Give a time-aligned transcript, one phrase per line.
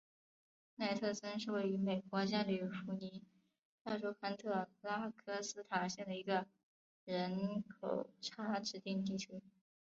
[0.77, 3.21] 奈特森是位于美国加利福尼
[3.83, 6.47] 亚州康特拉科斯塔县的一个
[7.05, 9.43] 人口普查指定地区。